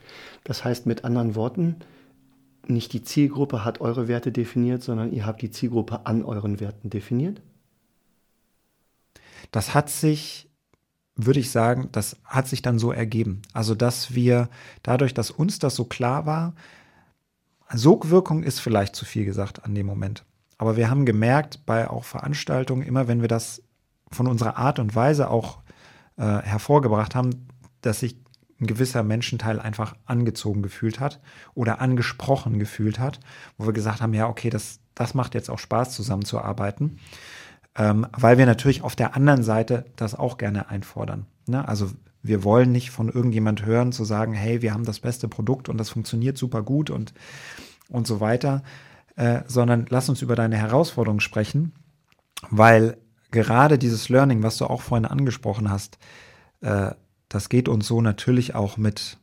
Das 0.44 0.64
heißt 0.64 0.86
mit 0.86 1.04
anderen 1.04 1.36
Worten, 1.36 1.78
nicht 2.68 2.94
die 2.94 3.04
Zielgruppe 3.04 3.66
hat 3.66 3.82
eure 3.82 4.08
Werte 4.08 4.32
definiert, 4.32 4.84
sondern 4.84 5.12
ihr 5.12 5.26
habt 5.26 5.42
die 5.42 5.52
Zielgruppe 5.52 6.06
an 6.06 6.24
euren 6.24 6.60
Werten 6.60 6.90
definiert? 6.90 7.42
Das 9.52 9.74
hat 9.74 9.90
sich, 9.90 10.50
würde 11.16 11.40
ich 11.40 11.52
sagen, 11.52 11.90
das 11.92 12.18
hat 12.24 12.48
sich 12.48 12.62
dann 12.62 12.80
so 12.80 12.92
ergeben. 12.92 13.42
Also, 13.54 13.76
dass 13.76 14.16
wir 14.16 14.50
dadurch, 14.84 15.14
dass 15.14 15.32
uns 15.32 15.60
das 15.60 15.76
so 15.76 15.86
klar 15.86 16.26
war, 16.26 16.54
Sogwirkung 17.74 18.44
ist 18.44 18.60
vielleicht 18.60 18.96
zu 18.96 19.06
viel 19.06 19.26
gesagt 19.26 19.64
an 19.64 19.76
dem 19.76 19.86
Moment. 19.86 20.26
Aber 20.58 20.76
wir 20.76 20.90
haben 20.90 21.06
gemerkt, 21.06 21.66
bei 21.66 21.90
auch 21.90 22.04
Veranstaltungen, 22.04 22.84
immer 22.84 23.08
wenn 23.08 23.22
wir 23.22 23.28
das 23.28 23.64
von 24.12 24.28
unserer 24.28 24.58
Art 24.58 24.80
und 24.80 24.94
Weise 24.94 25.30
auch 25.30 25.60
äh, 26.18 26.24
hervorgebracht 26.24 27.16
haben, 27.16 27.48
dass 27.82 28.02
sich 28.02 28.18
ein 28.60 28.68
gewisser 28.68 29.02
Menschenteil 29.04 29.60
einfach 29.60 29.96
angezogen 30.06 30.62
gefühlt 30.62 31.00
hat 31.00 31.20
oder 31.56 31.82
angesprochen 31.82 32.60
gefühlt 32.60 33.00
hat, 33.00 33.20
wo 33.58 33.66
wir 33.66 33.74
gesagt 33.74 34.02
haben, 34.02 34.14
ja, 34.14 34.28
okay, 34.28 34.50
das, 34.50 34.80
das 34.94 35.14
macht 35.14 35.34
jetzt 35.34 35.50
auch 35.50 35.58
Spaß, 35.58 35.96
zusammenzuarbeiten, 35.96 37.00
ähm, 37.76 38.08
weil 38.18 38.38
wir 38.38 38.46
natürlich 38.46 38.82
auf 38.82 38.96
der 38.96 39.16
anderen 39.16 39.44
Seite 39.44 39.86
das 39.96 40.16
auch 40.16 40.38
gerne 40.38 40.70
einfordern. 40.70 41.26
Ne? 41.48 41.68
Also 41.68 41.92
wir 42.24 42.44
wollen 42.44 42.72
nicht 42.72 42.92
von 42.92 43.10
irgendjemand 43.10 43.66
hören, 43.66 43.92
zu 43.92 44.04
sagen, 44.04 44.34
hey, 44.34 44.62
wir 44.62 44.74
haben 44.74 44.86
das 44.86 45.00
beste 45.00 45.28
Produkt 45.28 45.70
und 45.70 45.78
das 45.78 45.90
funktioniert 45.90 46.38
super 46.38 46.62
gut 46.62 46.90
und, 46.90 47.14
und 47.90 48.06
so 48.08 48.20
weiter. 48.20 48.64
äh, 49.16 49.44
sondern 49.48 49.86
lass 49.90 50.10
uns 50.10 50.22
über 50.22 50.36
deine 50.36 50.58
Herausforderungen 50.58 51.20
sprechen, 51.20 51.74
weil 52.50 52.98
gerade 53.30 53.78
dieses 53.78 54.10
Learning, 54.10 54.44
was 54.44 54.58
du 54.58 54.66
auch 54.66 54.82
vorhin 54.82 55.06
angesprochen 55.06 55.70
hast, 55.70 55.98
äh, 56.62 56.92
das 57.30 57.50
geht 57.50 57.70
uns 57.70 57.88
so 57.88 58.02
natürlich 58.02 58.56
auch 58.56 58.78
mit 58.78 59.18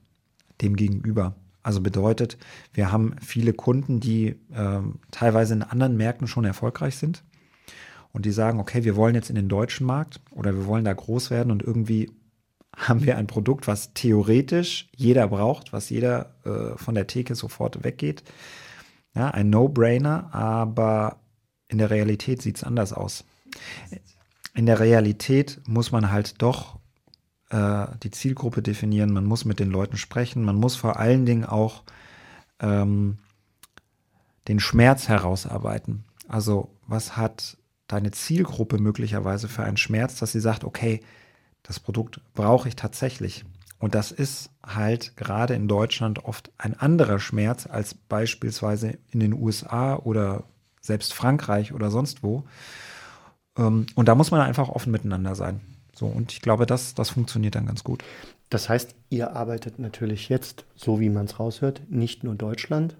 dem 0.62 0.76
Gegenüber. 0.76 1.35
Also 1.62 1.81
bedeutet, 1.81 2.38
wir 2.73 2.90
haben 2.93 3.17
viele 3.21 3.52
Kunden, 3.52 4.00
die 4.00 4.37
äh, 4.52 4.81
teilweise 5.11 5.55
in 5.55 5.62
anderen 5.62 5.97
Märkten 5.97 6.26
schon 6.26 6.45
erfolgreich 6.45 6.97
sind 6.97 7.25
und 8.12 8.25
die 8.25 8.33
sagen, 8.33 8.61
okay, 8.61 8.85
wir 8.85 8.97
wollen 8.97 9.15
jetzt 9.15 9.31
in 9.31 9.37
den 9.37 9.49
deutschen 9.49 9.87
Markt 9.87 10.21
oder 10.31 10.55
wir 10.55 10.67
wollen 10.67 10.85
da 10.85 10.93
groß 10.93 11.31
werden 11.31 11.50
und 11.50 11.62
irgendwie 11.62 12.11
haben 12.77 13.05
wir 13.05 13.17
ein 13.17 13.27
Produkt, 13.27 13.67
was 13.67 13.93
theoretisch 13.95 14.88
jeder 14.95 15.29
braucht, 15.29 15.73
was 15.73 15.91
jeder 15.91 16.35
äh, 16.45 16.77
von 16.79 16.95
der 16.95 17.07
Theke 17.07 17.35
sofort 17.35 17.83
weggeht. 17.85 18.23
Ja, 19.15 19.31
ein 19.31 19.50
No-Brainer, 19.50 20.33
aber 20.33 21.17
in 21.69 21.79
der 21.79 21.91
Realität 21.91 22.41
sieht 22.41 22.57
es 22.57 22.65
anders 22.65 22.93
aus. 22.93 23.25
In 24.55 24.67
der 24.67 24.81
Realität 24.81 25.61
muss 25.67 25.93
man 25.93 26.11
halt 26.11 26.41
doch 26.41 26.79
äh, 27.50 27.87
die 28.03 28.11
Zielgruppe 28.11 28.62
definieren, 28.62 29.12
man 29.12 29.25
muss 29.25 29.45
mit 29.45 29.61
den 29.61 29.71
Leuten 29.71 29.97
sprechen, 29.97 30.45
man 30.45 30.57
muss 30.57 30.77
vor 30.77 30.99
allen 30.99 31.27
Dingen 31.27 31.45
auch 31.45 31.83
ähm, 32.61 33.19
den 34.47 34.61
Schmerz 34.61 35.09
herausarbeiten. 35.09 36.05
Also 36.27 36.71
was 36.87 37.17
hat 37.17 37.58
deine 37.88 38.12
Zielgruppe 38.12 38.78
möglicherweise 38.78 39.49
für 39.49 39.64
einen 39.64 39.76
Schmerz, 39.76 40.18
dass 40.18 40.33
sie 40.33 40.40
sagt, 40.40 40.62
okay, 40.64 41.00
das 41.62 41.80
Produkt 41.80 42.21
brauche 42.35 42.68
ich 42.68 42.76
tatsächlich. 42.76 43.45
Und 43.80 43.95
das 43.95 44.12
ist 44.12 44.50
halt 44.64 45.16
gerade 45.16 45.54
in 45.54 45.68
Deutschland 45.68 46.25
oft 46.25 46.50
ein 46.59 46.78
anderer 46.78 47.18
Schmerz 47.18 47.66
als 47.66 47.95
beispielsweise 47.95 48.99
in 49.11 49.21
den 49.21 49.33
USA 49.33 49.97
oder 49.97 50.45
selbst 50.80 51.14
Frankreich 51.14 51.73
oder 51.73 51.90
sonst 51.90 52.23
wo. 52.23 52.45
Ähm, 53.57 53.87
und 53.95 54.09
da 54.09 54.14
muss 54.14 54.30
man 54.30 54.40
einfach 54.40 54.68
offen 54.68 54.90
miteinander 54.90 55.35
sein. 55.35 55.61
So, 55.95 56.07
und 56.07 56.33
ich 56.33 56.40
glaube, 56.40 56.66
das, 56.66 56.95
das 56.95 57.11
funktioniert 57.11 57.54
dann 57.54 57.66
ganz 57.66 57.85
gut. 57.85 58.04
Das 58.50 58.68
heißt, 58.68 58.95
ihr 59.11 59.35
arbeitet 59.35 59.78
natürlich 59.78 60.28
jetzt, 60.28 60.64
so 60.75 61.00
wie 61.00 61.11
man 61.11 61.26
es 61.26 61.38
raushört, 61.38 61.83
nicht 61.88 62.25
nur 62.25 62.35
Deutschland 62.35 62.97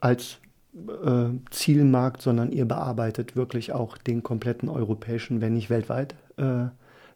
als 0.00 0.38
äh, 0.74 1.30
Zielmarkt, 1.50 2.22
sondern 2.22 2.52
ihr 2.52 2.66
bearbeitet 2.66 3.36
wirklich 3.36 3.72
auch 3.72 3.98
den 3.98 4.22
kompletten 4.22 4.68
europäischen, 4.68 5.40
wenn 5.40 5.54
nicht 5.54 5.70
weltweit, 5.70 6.14
äh, 6.36 6.66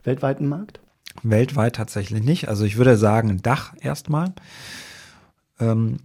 weltweiten 0.02 0.48
Markt? 0.48 0.80
Weltweit 1.22 1.76
tatsächlich 1.76 2.22
nicht. 2.22 2.48
Also 2.48 2.64
ich 2.64 2.76
würde 2.76 2.96
sagen 2.96 3.40
Dach 3.42 3.74
erstmal. 3.80 4.32
Ähm, 5.60 5.98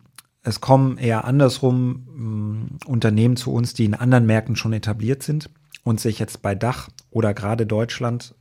es 0.43 0.61
kommen 0.61 0.97
eher 0.97 1.25
andersrum 1.25 2.79
äh, 2.85 2.87
Unternehmen 2.87 3.35
zu 3.35 3.51
uns, 3.51 3.73
die 3.73 3.85
in 3.85 3.95
anderen 3.95 4.25
Märkten 4.25 4.55
schon 4.55 4.73
etabliert 4.73 5.23
sind 5.23 5.49
und 5.83 5.99
sich 5.99 6.19
jetzt 6.19 6.41
bei 6.41 6.55
Dach 6.55 6.89
oder 7.09 7.33
gerade 7.33 7.65
Deutschland 7.65 8.35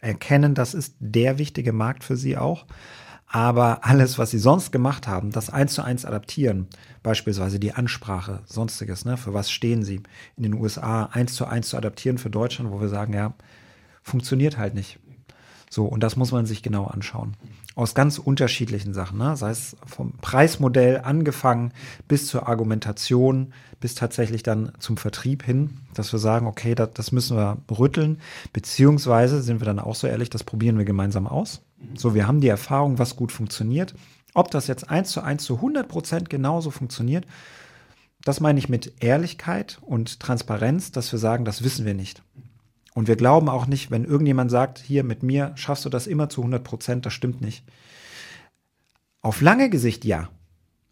erkennen, 0.00 0.54
das 0.54 0.74
ist 0.74 0.96
der 0.98 1.38
wichtige 1.38 1.72
Markt 1.72 2.04
für 2.04 2.16
sie 2.16 2.36
auch. 2.36 2.66
Aber 3.32 3.84
alles, 3.84 4.18
was 4.18 4.32
sie 4.32 4.40
sonst 4.40 4.72
gemacht 4.72 5.06
haben, 5.06 5.30
das 5.30 5.50
eins 5.50 5.74
zu 5.74 5.82
eins 5.82 6.04
adaptieren, 6.04 6.66
beispielsweise 7.04 7.60
die 7.60 7.72
Ansprache, 7.72 8.40
sonstiges, 8.44 9.04
ne, 9.04 9.16
für 9.16 9.32
was 9.32 9.52
stehen 9.52 9.84
sie 9.84 10.02
in 10.36 10.42
den 10.42 10.54
USA, 10.54 11.04
eins 11.04 11.34
zu 11.34 11.46
eins 11.46 11.68
zu 11.68 11.76
adaptieren 11.76 12.18
für 12.18 12.28
Deutschland, 12.28 12.72
wo 12.72 12.80
wir 12.80 12.88
sagen, 12.88 13.14
ja, 13.14 13.34
funktioniert 14.02 14.58
halt 14.58 14.74
nicht. 14.74 14.98
So, 15.70 15.84
und 15.86 16.02
das 16.02 16.16
muss 16.16 16.32
man 16.32 16.44
sich 16.44 16.64
genau 16.64 16.86
anschauen. 16.86 17.36
Aus 17.76 17.94
ganz 17.94 18.18
unterschiedlichen 18.18 18.94
Sachen, 18.94 19.18
ne? 19.18 19.36
sei 19.36 19.50
es 19.50 19.76
vom 19.86 20.14
Preismodell 20.20 20.98
angefangen 20.98 21.72
bis 22.08 22.26
zur 22.26 22.48
Argumentation, 22.48 23.52
bis 23.78 23.94
tatsächlich 23.94 24.42
dann 24.42 24.72
zum 24.80 24.96
Vertrieb 24.96 25.44
hin, 25.44 25.78
dass 25.94 26.12
wir 26.12 26.18
sagen, 26.18 26.48
okay, 26.48 26.74
das, 26.74 26.90
das 26.94 27.12
müssen 27.12 27.36
wir 27.36 27.58
rütteln, 27.70 28.20
beziehungsweise 28.52 29.40
sind 29.40 29.60
wir 29.60 29.66
dann 29.66 29.78
auch 29.78 29.94
so 29.94 30.08
ehrlich, 30.08 30.30
das 30.30 30.42
probieren 30.42 30.78
wir 30.78 30.84
gemeinsam 30.84 31.28
aus. 31.28 31.62
So, 31.94 32.14
wir 32.14 32.26
haben 32.26 32.40
die 32.40 32.48
Erfahrung, 32.48 32.98
was 32.98 33.16
gut 33.16 33.32
funktioniert. 33.32 33.94
Ob 34.34 34.50
das 34.50 34.66
jetzt 34.66 34.90
eins 34.90 35.10
zu 35.10 35.22
eins 35.22 35.44
zu 35.44 35.56
100 35.56 35.88
Prozent 35.88 36.30
genauso 36.30 36.70
funktioniert, 36.70 37.26
das 38.22 38.40
meine 38.40 38.58
ich 38.58 38.68
mit 38.68 39.02
Ehrlichkeit 39.02 39.78
und 39.82 40.20
Transparenz, 40.20 40.92
dass 40.92 41.10
wir 41.10 41.18
sagen, 41.18 41.44
das 41.44 41.64
wissen 41.64 41.86
wir 41.86 41.94
nicht. 41.94 42.22
Und 42.94 43.08
wir 43.08 43.16
glauben 43.16 43.48
auch 43.48 43.66
nicht, 43.66 43.90
wenn 43.90 44.04
irgendjemand 44.04 44.50
sagt, 44.50 44.78
hier 44.78 45.04
mit 45.04 45.22
mir 45.22 45.52
schaffst 45.54 45.84
du 45.84 45.88
das 45.88 46.06
immer 46.06 46.28
zu 46.28 46.42
100 46.42 46.62
Prozent, 46.62 47.06
das 47.06 47.14
stimmt 47.14 47.40
nicht. 47.40 47.64
Auf 49.22 49.40
lange 49.40 49.70
Gesicht 49.70 50.04
ja. 50.04 50.28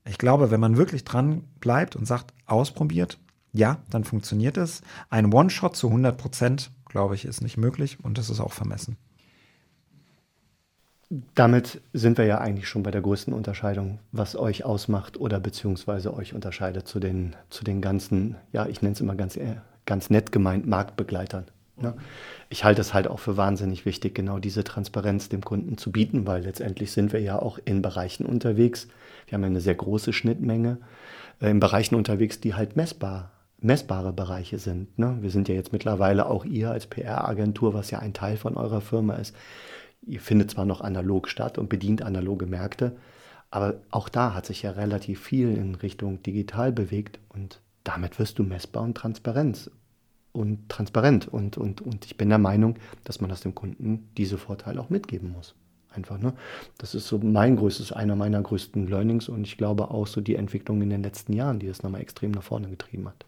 Ich 0.07 0.18
glaube, 0.18 0.50
wenn 0.50 0.61
man 0.61 0.76
wirklich 0.76 1.04
dran 1.04 1.45
bleibt 1.61 1.97
und 1.97 2.07
sagt, 2.07 2.33
ausprobiert, 2.47 3.18
ja, 3.52 3.78
dann 3.90 4.04
funktioniert 4.04 4.57
es. 4.57 4.83
Ein 5.11 5.33
One-Shot 5.33 5.76
zu 5.76 5.88
100 5.88 6.16
Prozent, 6.16 6.71
glaube 6.87 7.14
ich, 7.14 7.25
ist 7.25 7.42
nicht 7.42 7.57
möglich 7.57 7.99
und 8.02 8.16
das 8.16 8.30
ist 8.30 8.40
auch 8.40 8.52
vermessen. 8.52 8.97
Damit 11.35 11.81
sind 11.95 12.19
wir 12.19 12.27
ja 12.27 12.38
eigentlich 12.38 12.69
schon 12.69 12.83
bei 12.83 12.91
der 12.91 13.00
größten 13.00 13.33
Unterscheidung, 13.33 13.99
was 14.12 14.37
euch 14.37 14.65
ausmacht 14.65 15.19
oder 15.19 15.41
beziehungsweise 15.41 16.15
euch 16.15 16.35
unterscheidet 16.35 16.87
zu 16.87 17.00
den, 17.00 17.35
zu 17.49 17.65
den 17.65 17.81
ganzen, 17.81 18.37
ja, 18.53 18.67
ich 18.67 18.83
nenne 18.83 18.93
es 18.93 19.00
immer 19.00 19.15
ganz, 19.15 19.38
ganz 19.87 20.11
nett 20.11 20.33
gemeint, 20.33 20.67
Marktbegleitern. 20.67 21.47
Ne? 21.81 21.95
Ich 22.50 22.65
halte 22.65 22.81
es 22.81 22.93
halt 22.93 23.09
auch 23.09 23.21
für 23.21 23.37
wahnsinnig 23.37 23.87
wichtig, 23.87 24.15
genau 24.15 24.38
diese 24.38 24.65
Transparenz 24.65 25.29
dem 25.29 25.43
Kunden 25.43 25.79
zu 25.79 25.93
bieten, 25.93 26.27
weil 26.27 26.43
letztendlich 26.43 26.93
sind 26.93 27.12
wir 27.12 27.21
ja 27.21 27.38
auch 27.38 27.59
in 27.65 27.83
Bereichen 27.83 28.27
unterwegs. 28.27 28.88
Wir 29.27 29.37
haben 29.37 29.45
eine 29.45 29.61
sehr 29.61 29.75
große 29.75 30.12
Schnittmenge 30.12 30.79
äh, 31.41 31.50
in 31.50 31.61
Bereichen 31.61 31.95
unterwegs, 31.95 32.41
die 32.41 32.55
halt 32.55 32.77
messbar, 32.77 33.31
messbare 33.61 34.12
Bereiche 34.12 34.59
sind. 34.59 34.99
Ne? 34.99 35.19
Wir 35.21 35.31
sind 35.31 35.49
ja 35.49 35.55
jetzt 35.55 35.73
mittlerweile 35.73 36.27
auch 36.27 36.45
ihr 36.45 36.71
als 36.71 36.87
PR-Agentur, 36.87 37.75
was 37.75 37.91
ja 37.91 37.99
ein 38.00 38.12
Teil 38.12 38.37
von 38.37 38.57
eurer 38.57 38.81
Firma 38.81 39.15
ist. 39.15 39.35
Ihr 40.07 40.21
findet 40.21 40.50
zwar 40.50 40.64
noch 40.64 40.81
analog 40.81 41.28
statt 41.28 41.59
und 41.59 41.69
bedient 41.69 42.02
analoge 42.02 42.47
Märkte, 42.47 42.97
aber 43.50 43.81
auch 43.90 44.09
da 44.09 44.35
hat 44.35 44.47
sich 44.47 44.62
ja 44.62 44.73
relativ 44.73 45.23
viel 45.23 45.57
in 45.57 45.75
Richtung 45.75 46.23
digital 46.23 46.73
bewegt 46.73 47.19
und 47.28 47.61
damit 47.85 48.19
wirst 48.19 48.38
du 48.38 48.43
messbar 48.43 48.83
und 48.83 48.97
Transparenz 48.97 49.71
und 50.33 50.69
transparent. 50.69 51.28
Und, 51.28 51.57
und, 51.57 51.81
und 51.81 52.05
ich 52.05 52.17
bin 52.17 52.28
der 52.28 52.38
Meinung, 52.38 52.76
dass 53.05 53.21
man 53.21 53.31
das 53.31 53.40
dem 53.40 53.55
Kunden 53.55 54.09
diese 54.17 54.38
Vorteile 54.38 54.81
auch 54.81 54.90
mitgeben 54.90 55.33
muss. 55.33 55.55
Einfach, 55.90 56.19
ne? 56.19 56.35
Das 56.76 56.95
ist 56.95 57.09
so 57.09 57.19
mein 57.19 57.57
größtes, 57.57 57.93
einer 57.93 58.14
meiner 58.14 58.43
größten 58.43 58.87
Learnings 58.88 59.28
und 59.28 59.47
ich 59.47 59.57
glaube 59.57 59.90
auch 59.90 60.07
so 60.07 60.21
die 60.21 60.37
Entwicklung 60.37 60.83
in 60.83 60.90
den 60.90 61.02
letzten 61.02 61.33
Jahren, 61.33 61.59
die 61.59 61.67
das 61.67 61.83
nochmal 61.83 62.02
extrem 62.02 62.31
nach 62.31 62.43
vorne 62.43 62.69
getrieben 62.69 63.09
hat. 63.09 63.25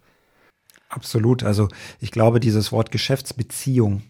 Absolut. 0.91 1.43
Also 1.43 1.69
ich 2.01 2.11
glaube, 2.11 2.39
dieses 2.39 2.71
Wort 2.71 2.91
Geschäftsbeziehung. 2.91 4.03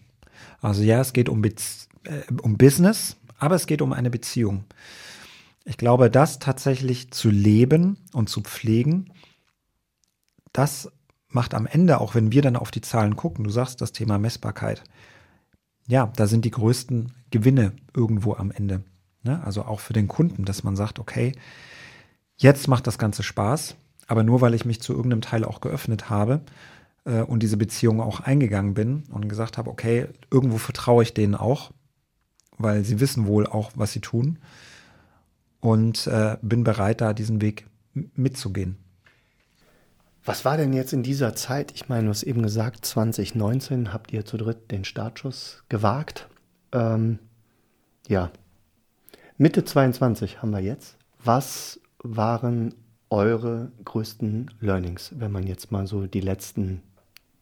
Also 0.61 0.83
ja, 0.83 0.99
es 0.99 1.13
geht 1.13 1.29
um, 1.29 1.41
Bez 1.41 1.87
äh, 2.03 2.21
um 2.41 2.57
Business, 2.57 3.17
aber 3.37 3.55
es 3.55 3.67
geht 3.67 3.81
um 3.81 3.93
eine 3.93 4.09
Beziehung. 4.09 4.65
Ich 5.63 5.77
glaube, 5.77 6.09
das 6.09 6.39
tatsächlich 6.39 7.11
zu 7.11 7.29
leben 7.29 7.97
und 8.13 8.29
zu 8.29 8.41
pflegen, 8.41 9.11
das 10.53 10.91
macht 11.27 11.53
am 11.53 11.65
Ende, 11.65 12.01
auch 12.01 12.15
wenn 12.15 12.31
wir 12.31 12.41
dann 12.41 12.55
auf 12.55 12.71
die 12.71 12.81
Zahlen 12.81 13.15
gucken, 13.15 13.43
du 13.43 13.49
sagst 13.49 13.81
das 13.81 13.91
Thema 13.91 14.17
Messbarkeit, 14.17 14.83
ja, 15.87 16.11
da 16.15 16.27
sind 16.27 16.45
die 16.45 16.51
größten 16.51 17.13
Gewinne 17.31 17.73
irgendwo 17.95 18.33
am 18.33 18.51
Ende. 18.51 18.83
Ne? 19.23 19.43
Also 19.43 19.63
auch 19.63 19.79
für 19.79 19.93
den 19.93 20.07
Kunden, 20.07 20.45
dass 20.45 20.63
man 20.63 20.75
sagt, 20.75 20.99
okay, 20.99 21.33
jetzt 22.37 22.67
macht 22.67 22.87
das 22.87 22.97
Ganze 22.97 23.23
Spaß, 23.23 23.75
aber 24.07 24.23
nur 24.23 24.41
weil 24.41 24.53
ich 24.53 24.65
mich 24.65 24.81
zu 24.81 24.93
irgendeinem 24.93 25.21
Teil 25.21 25.45
auch 25.45 25.61
geöffnet 25.61 26.09
habe 26.09 26.41
äh, 27.05 27.21
und 27.21 27.43
diese 27.43 27.57
Beziehung 27.57 28.01
auch 28.01 28.19
eingegangen 28.19 28.73
bin 28.73 29.03
und 29.11 29.29
gesagt 29.29 29.57
habe, 29.57 29.69
okay, 29.69 30.07
irgendwo 30.29 30.57
vertraue 30.57 31.03
ich 31.03 31.13
denen 31.13 31.35
auch, 31.35 31.71
weil 32.57 32.83
sie 32.83 32.99
wissen 32.99 33.25
wohl 33.27 33.47
auch, 33.47 33.71
was 33.75 33.91
sie 33.93 34.01
tun 34.01 34.39
und 35.59 36.07
äh, 36.07 36.37
bin 36.41 36.63
bereit, 36.63 37.01
da 37.01 37.13
diesen 37.13 37.41
Weg 37.41 37.67
mitzugehen. 37.93 38.77
Was 40.23 40.45
war 40.45 40.57
denn 40.57 40.73
jetzt 40.73 40.93
in 40.93 41.01
dieser 41.01 41.35
Zeit? 41.35 41.71
Ich 41.73 41.89
meine, 41.89 42.03
du 42.03 42.09
hast 42.09 42.23
eben 42.23 42.43
gesagt, 42.43 42.85
2019 42.85 43.91
habt 43.91 44.13
ihr 44.13 44.23
zu 44.23 44.37
dritt 44.37 44.69
den 44.69 44.83
Startschuss 44.83 45.63
gewagt. 45.67 46.27
Ähm, 46.71 47.17
ja, 48.07 48.31
Mitte 49.37 49.65
22 49.65 50.41
haben 50.41 50.51
wir 50.51 50.59
jetzt. 50.59 50.97
Was 51.23 51.79
waren 52.03 52.75
eure 53.09 53.71
größten 53.83 54.51
Learnings, 54.59 55.11
wenn 55.15 55.31
man 55.31 55.47
jetzt 55.47 55.71
mal 55.71 55.87
so 55.87 56.05
die 56.05 56.21
letzten 56.21 56.83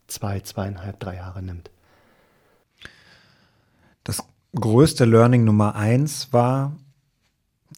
zwei, 0.07 0.39
zweieinhalb, 0.39 0.99
drei 0.99 1.15
Jahre 1.17 1.43
nimmt? 1.43 1.69
Größte 4.55 5.05
Learning 5.05 5.43
Nummer 5.43 5.75
eins 5.75 6.33
war 6.33 6.75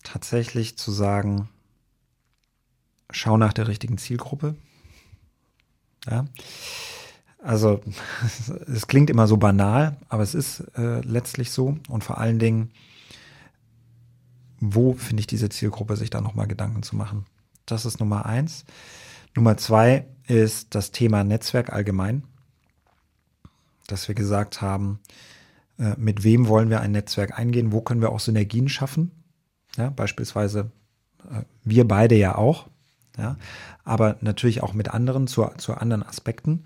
tatsächlich 0.03 0.77
zu 0.77 0.91
sagen, 0.91 1.49
schau 3.09 3.37
nach 3.37 3.53
der 3.53 3.67
richtigen 3.67 3.97
Zielgruppe. 3.97 4.55
Ja? 6.09 6.25
Also 7.43 7.81
es 8.67 8.87
klingt 8.87 9.09
immer 9.09 9.27
so 9.27 9.37
banal, 9.37 9.97
aber 10.09 10.23
es 10.23 10.33
ist 10.33 10.61
äh, 10.77 11.01
letztlich 11.01 11.51
so. 11.51 11.77
Und 11.89 12.03
vor 12.03 12.19
allen 12.19 12.39
Dingen, 12.39 12.71
wo 14.59 14.93
finde 14.93 15.21
ich 15.21 15.27
diese 15.27 15.49
Zielgruppe, 15.49 15.97
sich 15.97 16.09
da 16.09 16.21
nochmal 16.21 16.47
Gedanken 16.47 16.83
zu 16.83 16.95
machen. 16.95 17.25
Das 17.65 17.85
ist 17.85 17.99
Nummer 17.99 18.25
eins. 18.25 18.65
Nummer 19.35 19.57
zwei 19.57 20.05
ist 20.27 20.75
das 20.75 20.91
Thema 20.91 21.23
Netzwerk 21.23 21.73
allgemein, 21.73 22.23
dass 23.87 24.07
wir 24.07 24.15
gesagt 24.15 24.61
haben, 24.61 24.99
mit 25.97 26.23
wem 26.23 26.47
wollen 26.47 26.69
wir 26.69 26.81
ein 26.81 26.91
Netzwerk 26.91 27.37
eingehen, 27.37 27.71
wo 27.71 27.81
können 27.81 28.01
wir 28.01 28.11
auch 28.11 28.19
Synergien 28.19 28.69
schaffen. 28.69 29.11
Ja, 29.77 29.89
beispielsweise 29.89 30.71
äh, 31.29 31.43
wir 31.63 31.87
beide 31.87 32.15
ja 32.15 32.35
auch, 32.35 32.67
ja, 33.17 33.37
aber 33.83 34.17
natürlich 34.21 34.63
auch 34.63 34.73
mit 34.73 34.89
anderen 34.89 35.27
zu, 35.27 35.49
zu 35.57 35.73
anderen 35.75 36.03
Aspekten, 36.03 36.65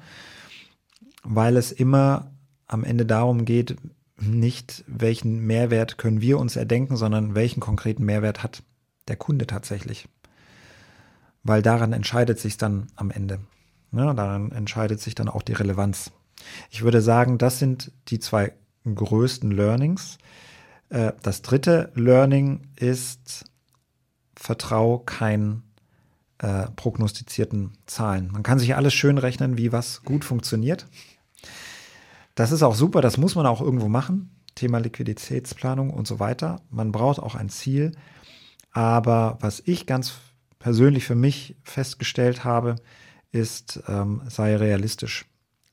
weil 1.24 1.58
es 1.58 1.72
immer 1.72 2.32
am 2.68 2.84
Ende 2.84 3.06
darum 3.06 3.46
geht, 3.46 3.78
nicht 4.18 4.84
welchen 4.88 5.46
Mehrwert 5.46 5.98
können 5.98 6.22
wir 6.22 6.40
uns 6.40 6.56
erdenken, 6.56 6.96
sondern 6.96 7.36
welchen 7.36 7.60
konkreten 7.60 8.06
Mehrwert 8.06 8.44
hat 8.44 8.64
der 9.08 9.18
Kunde 9.18 9.46
tatsächlich. 9.46 10.08
Weil 11.44 11.62
daran 11.62 11.94
entscheidet 11.94 12.40
sich 12.40 12.58
dann 12.58 12.88
am 12.96 13.12
Ende. 13.12 13.40
Ja, 13.92 14.14
daran 14.14 14.52
entscheidet 14.52 15.00
sich 15.00 15.16
dann 15.16 15.30
auch 15.30 15.42
die 15.42 15.54
Relevanz. 15.54 16.12
Ich 16.70 16.84
würde 16.84 17.02
sagen, 17.02 17.38
das 17.38 17.60
sind 17.60 17.92
die 18.08 18.20
zwei 18.20 18.54
größten 18.94 19.52
Learnings. 19.52 20.18
Äh, 20.90 21.14
das 21.24 21.42
dritte 21.42 21.92
Learning 21.96 22.68
ist, 22.76 23.46
vertrau 24.36 25.00
keinen 25.00 25.64
äh, 26.40 26.68
prognostizierten 26.76 27.72
Zahlen. 27.86 28.30
Man 28.32 28.44
kann 28.44 28.60
sich 28.60 28.76
alles 28.76 28.94
schön 28.94 29.18
rechnen, 29.18 29.58
wie 29.58 29.72
was 29.72 30.04
gut 30.04 30.24
funktioniert. 30.24 30.86
Das 32.36 32.52
ist 32.52 32.64
auch 32.64 32.76
super, 32.76 33.02
das 33.02 33.18
muss 33.18 33.36
man 33.36 33.46
auch 33.46 33.62
irgendwo 33.62 33.88
machen. 33.88 34.30
Thema 34.56 34.80
Liquiditätsplanung 34.80 35.90
und 35.90 36.08
so 36.08 36.20
weiter. 36.20 36.62
Man 36.70 36.92
braucht 36.92 37.20
auch 37.20 37.36
ein 37.36 37.50
Ziel. 37.50 37.94
Aber 38.72 39.38
was 39.40 39.62
ich 39.66 39.86
ganz 39.86 40.16
persönlich 40.60 41.06
für 41.06 41.16
mich 41.16 41.56
festgestellt 41.64 42.44
habe, 42.44 42.76
ist, 43.32 43.82
ähm, 43.88 44.22
sei 44.28 44.56
realistisch 44.56 45.26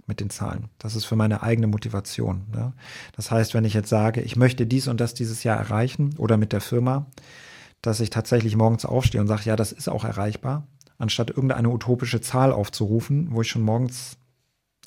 mit 0.06 0.20
den 0.20 0.30
Zahlen. 0.30 0.68
Das 0.78 0.96
ist 0.96 1.04
für 1.04 1.16
meine 1.16 1.42
eigene 1.42 1.66
Motivation. 1.66 2.46
Ne? 2.52 2.72
Das 3.14 3.30
heißt, 3.30 3.54
wenn 3.54 3.64
ich 3.64 3.74
jetzt 3.74 3.88
sage, 3.88 4.20
ich 4.20 4.36
möchte 4.36 4.66
dies 4.66 4.88
und 4.88 5.00
das 5.00 5.14
dieses 5.14 5.44
Jahr 5.44 5.58
erreichen 5.58 6.14
oder 6.18 6.36
mit 6.36 6.52
der 6.52 6.60
Firma, 6.60 7.06
dass 7.82 8.00
ich 8.00 8.10
tatsächlich 8.10 8.56
morgens 8.56 8.84
aufstehe 8.84 9.20
und 9.20 9.28
sage, 9.28 9.42
ja, 9.44 9.56
das 9.56 9.72
ist 9.72 9.88
auch 9.88 10.04
erreichbar, 10.04 10.66
anstatt 10.98 11.30
irgendeine 11.30 11.68
utopische 11.68 12.20
Zahl 12.20 12.52
aufzurufen, 12.52 13.28
wo 13.30 13.42
ich 13.42 13.48
schon 13.48 13.62
morgens, 13.62 14.16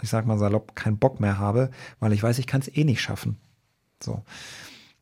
ich 0.01 0.09
sag 0.09 0.25
mal 0.25 0.37
salopp, 0.37 0.75
keinen 0.75 0.97
Bock 0.97 1.19
mehr 1.19 1.37
habe, 1.37 1.71
weil 1.99 2.13
ich 2.13 2.23
weiß, 2.23 2.39
ich 2.39 2.47
kann 2.47 2.61
es 2.61 2.73
eh 2.75 2.83
nicht 2.83 3.01
schaffen. 3.01 3.37
So. 4.01 4.23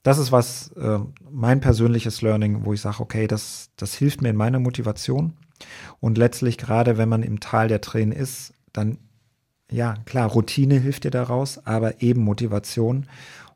Das 0.03 0.17
ist 0.17 0.32
was, 0.32 0.72
äh, 0.74 1.00
mein 1.32 1.62
persönliches 1.62 2.22
Learning, 2.22 2.65
wo 2.65 2.74
ich 2.74 2.82
sage, 2.82 3.00
okay, 3.00 3.27
das, 3.27 3.70
das 3.77 3.96
hilft 3.96 4.22
mir 4.22 4.29
in 4.29 4.36
meiner 4.36 4.60
Motivation. 4.60 5.34
Und 6.00 6.17
letztlich, 6.17 6.58
gerade 6.58 6.98
wenn 6.98 7.10
man 7.10 7.24
im 7.24 7.39
Tal 7.39 7.70
der 7.70 7.79
Tränen 7.79 8.12
ist, 8.12 8.53
dann, 8.74 8.98
ja, 9.74 9.96
klar, 10.06 10.30
Routine 10.30 10.80
hilft 10.80 11.03
dir 11.03 11.12
daraus, 11.12 11.65
aber 11.65 12.01
eben 12.01 12.24
Motivation. 12.24 13.08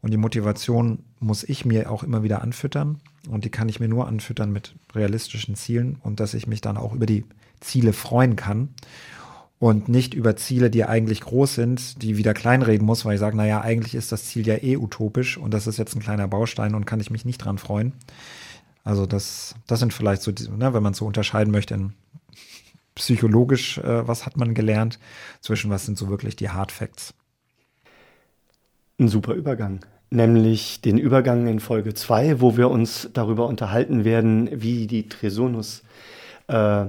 Und 0.01 0.11
die 0.11 0.17
Motivation 0.17 0.99
muss 1.19 1.43
ich 1.43 1.63
mir 1.65 1.91
auch 1.91 2.03
immer 2.03 2.23
wieder 2.23 2.41
anfüttern. 2.41 2.99
Und 3.29 3.45
die 3.45 3.49
kann 3.49 3.69
ich 3.69 3.79
mir 3.79 3.87
nur 3.87 4.07
anfüttern 4.07 4.51
mit 4.51 4.75
realistischen 4.95 5.55
Zielen 5.55 5.97
und 6.01 6.19
dass 6.19 6.33
ich 6.33 6.47
mich 6.47 6.61
dann 6.61 6.77
auch 6.77 6.93
über 6.93 7.05
die 7.05 7.25
Ziele 7.59 7.93
freuen 7.93 8.35
kann 8.35 8.69
und 9.59 9.89
nicht 9.89 10.13
über 10.13 10.35
Ziele, 10.35 10.69
die 10.69 10.85
eigentlich 10.85 11.21
groß 11.21 11.55
sind, 11.55 12.01
die 12.01 12.17
wieder 12.17 12.33
kleinreden 12.33 12.85
muss, 12.85 13.05
weil 13.05 13.15
ich 13.15 13.19
sage, 13.19 13.35
naja, 13.35 13.61
eigentlich 13.61 13.95
ist 13.95 14.11
das 14.11 14.25
Ziel 14.25 14.47
ja 14.47 14.55
eh 14.55 14.77
utopisch 14.77 15.37
und 15.37 15.53
das 15.53 15.67
ist 15.67 15.77
jetzt 15.77 15.95
ein 15.95 16.01
kleiner 16.01 16.27
Baustein 16.27 16.75
und 16.75 16.85
kann 16.85 16.99
ich 16.99 17.09
mich 17.09 17.25
nicht 17.25 17.39
dran 17.39 17.57
freuen. 17.57 17.93
Also 18.83 19.05
das, 19.05 19.55
das 19.65 19.79
sind 19.79 19.93
vielleicht 19.93 20.21
so, 20.21 20.31
ne, 20.31 20.73
wenn 20.73 20.83
man 20.83 20.93
so 20.93 21.05
unterscheiden 21.05 21.51
möchte, 21.51 21.73
in 21.73 21.93
psychologisch, 22.97 23.77
äh, 23.79 24.07
was 24.07 24.25
hat 24.25 24.37
man 24.37 24.53
gelernt, 24.53 24.99
zwischen 25.41 25.71
was 25.71 25.85
sind 25.85 25.97
so 25.97 26.09
wirklich 26.09 26.35
die 26.35 26.49
Hard 26.49 26.71
Facts. 26.71 27.13
Ein 28.99 29.07
super 29.07 29.33
Übergang 29.33 29.81
nämlich 30.09 30.81
den 30.81 30.97
Übergang 30.97 31.47
in 31.47 31.59
Folge 31.59 31.93
2, 31.93 32.39
wo 32.39 32.57
wir 32.57 32.69
uns 32.69 33.09
darüber 33.13 33.47
unterhalten 33.47 34.05
werden, 34.05 34.49
wie 34.53 34.87
die 34.87 35.09
Tresonus 35.09 35.83
äh, 36.47 36.85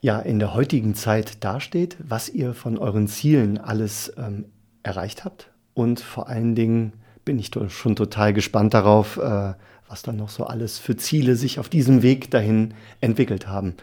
ja 0.00 0.18
in 0.20 0.38
der 0.38 0.54
heutigen 0.54 0.94
Zeit 0.94 1.44
dasteht, 1.44 1.96
was 2.00 2.28
ihr 2.28 2.54
von 2.54 2.78
euren 2.78 3.08
Zielen 3.08 3.58
alles 3.58 4.12
ähm, 4.16 4.46
erreicht 4.82 5.24
habt 5.24 5.50
und 5.74 6.00
vor 6.00 6.28
allen 6.28 6.54
Dingen 6.54 6.92
bin 7.24 7.38
ich 7.38 7.50
schon 7.68 7.96
total 7.96 8.32
gespannt 8.32 8.74
darauf, 8.74 9.16
äh, 9.16 9.54
was 9.88 10.02
dann 10.02 10.16
noch 10.16 10.28
so 10.28 10.44
alles 10.44 10.78
für 10.78 10.96
Ziele 10.96 11.36
sich 11.36 11.58
auf 11.58 11.68
diesem 11.68 12.02
Weg 12.02 12.30
dahin 12.30 12.74
entwickelt 13.00 13.48
haben. 13.48 13.74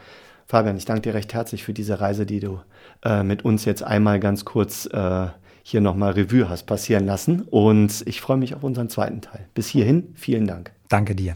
Fabian, 0.45 0.77
ich 0.77 0.85
danke 0.85 1.01
dir 1.01 1.13
recht 1.13 1.33
herzlich 1.33 1.63
für 1.63 1.73
diese 1.73 1.99
Reise, 1.99 2.25
die 2.25 2.39
du 2.39 2.59
äh, 3.03 3.23
mit 3.23 3.45
uns 3.45 3.65
jetzt 3.65 3.83
einmal 3.83 4.19
ganz 4.19 4.45
kurz 4.45 4.85
äh, 4.87 5.27
hier 5.63 5.81
nochmal 5.81 6.11
Revue 6.11 6.49
hast 6.49 6.63
passieren 6.63 7.05
lassen. 7.05 7.41
Und 7.41 8.03
ich 8.05 8.21
freue 8.21 8.37
mich 8.37 8.53
auf 8.53 8.63
unseren 8.63 8.89
zweiten 8.89 9.21
Teil. 9.21 9.47
Bis 9.53 9.67
hierhin, 9.67 10.13
vielen 10.15 10.45
Dank. 10.45 10.71
Danke 10.89 11.15
dir. 11.15 11.35